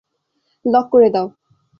[0.65, 1.27] Lock করে দাও।